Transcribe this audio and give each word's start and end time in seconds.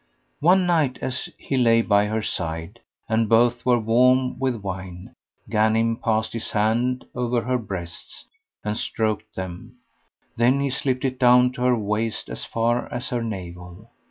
One 0.39 0.65
night, 0.65 0.97
as 1.03 1.29
he 1.37 1.57
lay 1.57 1.83
by 1.83 2.07
her 2.07 2.23
side, 2.23 2.79
and 3.07 3.29
both 3.29 3.63
were 3.67 3.77
warm 3.77 4.39
with 4.39 4.63
wine, 4.63 5.13
Ghanim 5.47 5.97
passed 6.01 6.33
his 6.33 6.49
hand 6.49 7.05
over 7.13 7.41
her 7.41 7.59
breasts 7.59 8.25
and 8.63 8.75
stroked 8.75 9.35
them; 9.35 9.75
then 10.35 10.59
he 10.59 10.71
slipped 10.71 11.05
it 11.05 11.19
down 11.19 11.51
to 11.51 11.61
her 11.61 11.77
waist 11.77 12.29
as 12.29 12.45
far 12.45 12.91
as 12.91 13.09
her 13.09 13.21
navel. 13.21 13.91